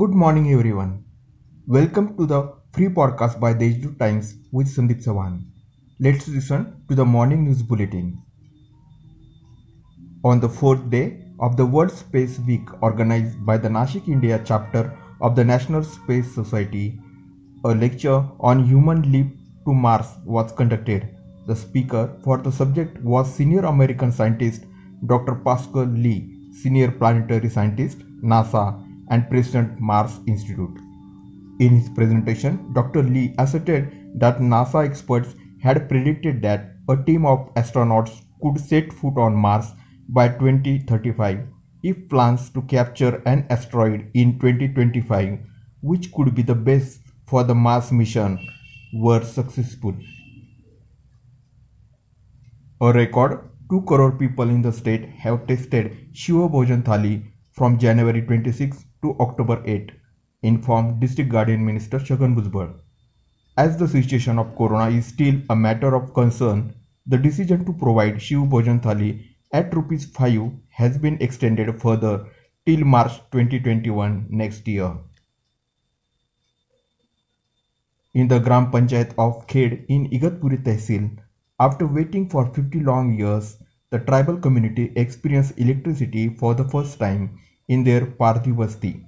[0.00, 1.04] Good morning, everyone.
[1.66, 2.38] Welcome to the
[2.72, 5.34] free podcast by Deshdoot Times with Sandeep Sawan.
[6.00, 8.06] Let's listen to the morning news bulletin.
[10.24, 14.98] On the fourth day of the World Space Week organized by the Nashik India chapter
[15.20, 16.98] of the National Space Society,
[17.64, 19.36] a lecture on human leap
[19.66, 21.08] to Mars was conducted.
[21.46, 24.64] The speaker for the subject was senior American scientist
[25.06, 25.34] Dr.
[25.34, 30.78] Pascal Lee, senior planetary scientist, NASA, and President Mars Institute.
[31.60, 33.02] In his presentation, Dr.
[33.02, 39.16] Lee asserted that NASA experts had predicted that a team of astronauts could set foot
[39.16, 39.66] on Mars
[40.08, 41.46] by 2035
[41.82, 45.38] if plans to capture an asteroid in 2025,
[45.82, 48.38] which could be the best for the Mars mission,
[48.92, 49.94] were successful.
[52.80, 58.22] A record 2 crore people in the state have tested Shiv Bhojan Thali from January
[58.22, 59.92] 26 to October 8,
[60.42, 62.74] informed District Guardian Minister Chhagan Bhujbal.
[63.56, 66.74] As the situation of corona is still a matter of concern,
[67.06, 69.10] the decision to provide Shiv Bhojan Thali
[69.52, 72.26] at rupees 5 has been extended further
[72.66, 74.96] till March 2021 next year.
[78.14, 81.18] In the Gram Panchayat of Khed in Igatpuri Tehsil,
[81.60, 83.58] after waiting for 50 long years,
[83.90, 87.38] the tribal community experienced electricity for the first time
[87.68, 89.06] in their Parthi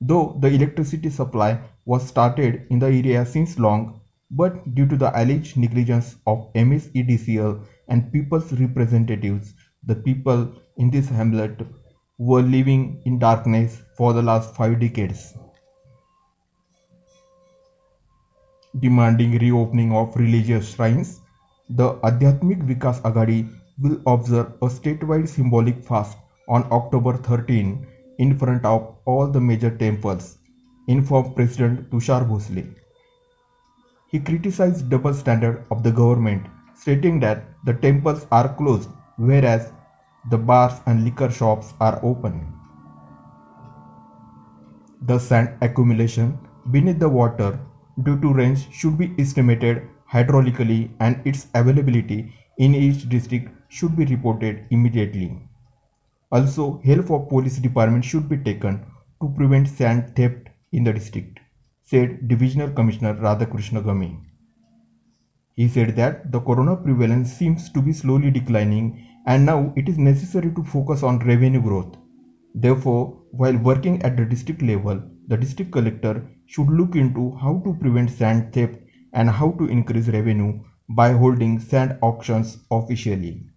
[0.00, 5.10] Though the electricity supply was started in the area since long, but due to the
[5.20, 9.54] alleged negligence of MSEDCL and people's representatives,
[9.86, 11.66] the people in this hamlet
[12.18, 15.34] were living in darkness for the last five decades.
[18.80, 21.20] Demanding reopening of religious shrines,
[21.68, 23.48] the Adhyatmik Vikas Aghadi
[23.80, 27.86] will observe a statewide symbolic fast on October 13
[28.18, 30.38] in front of all the major temples,
[30.86, 32.74] informed President Tushar Bhosle.
[34.10, 39.72] He criticized double standard of the government, stating that the temples are closed whereas
[40.30, 42.52] the bars and liquor shops are open.
[45.02, 46.38] The sand accumulation
[46.70, 47.58] beneath the water
[48.02, 54.04] due to rains should be estimated hydraulically and its availability in each district should be
[54.06, 55.42] reported immediately.
[56.30, 58.84] Also, help of police department should be taken
[59.20, 61.38] to prevent sand theft in the district,
[61.82, 64.26] said Divisional Commissioner Radhakrishna Game.
[65.54, 69.98] He said that the corona prevalence seems to be slowly declining and now it is
[69.98, 71.96] necessary to focus on revenue growth.
[72.54, 77.74] Therefore, while working at the district level, the district collector should look into how to
[77.74, 78.78] prevent sand theft
[79.12, 83.53] and how to increase revenue by holding sand auctions officially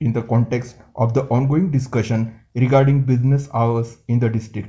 [0.00, 4.68] in the context of the ongoing discussion regarding business hours in the district.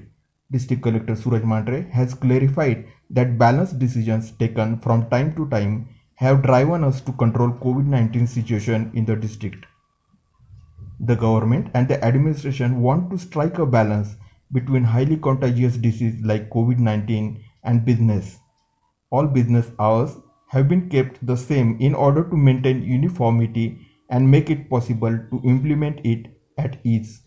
[0.52, 6.42] District Collector Suraj Mandhare has clarified that balanced decisions taken from time to time have
[6.42, 9.66] driven us to control COVID-19 situation in the district.
[11.00, 14.16] The government and the administration want to strike a balance
[14.52, 18.38] between highly contagious disease like COVID-19 and business.
[19.10, 20.16] All business hours
[20.48, 25.42] have been kept the same in order to maintain uniformity and make it possible to
[25.44, 27.22] implement it at ease.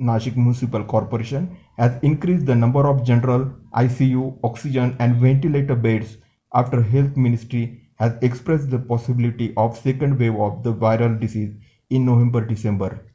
[0.00, 6.16] Nashik Municipal Corporation has increased the number of general ICU, oxygen and ventilator beds
[6.54, 11.54] after Health Ministry has expressed the possibility of second wave of the viral disease
[11.90, 13.06] in November-December.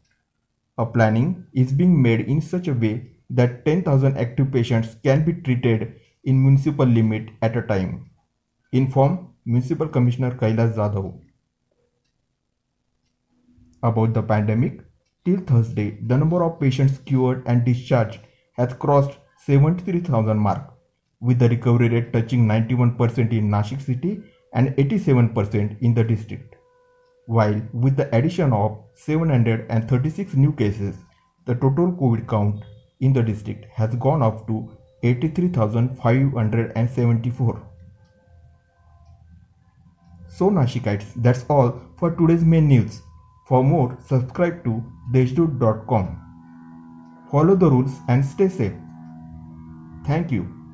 [0.77, 5.33] A planning is being made in such a way that 10,000 active patients can be
[5.33, 8.11] treated in municipal limit at a time.
[8.71, 11.13] Inform Municipal Commissioner Kailas Jadhav.
[13.83, 14.81] About the pandemic,
[15.23, 18.21] till Thursday, the number of patients cured and discharged
[18.53, 20.73] has crossed 73,000 mark,
[21.19, 24.23] with the recovery rate touching 91% in Nashik city
[24.53, 26.55] and 87% in the district.
[27.27, 30.95] While with the addition of 736 new cases,
[31.45, 32.63] the total COVID count
[32.99, 34.71] in the district has gone up to
[35.03, 37.74] 83,574.
[40.37, 43.01] So Nashikites, that's all for today's main news.
[43.45, 44.83] For more, subscribe to
[45.13, 46.07] deshdoot.com.
[47.31, 48.73] Follow the rules and stay safe.
[50.05, 50.64] Thank you.